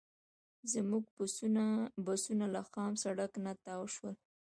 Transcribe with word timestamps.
زموږ 0.73 1.03
بسونه 2.09 2.45
له 2.55 2.61
خام 2.71 2.93
سړک 3.03 3.31
نه 3.45 3.51
تاو 3.63 3.83
شول. 3.95 4.15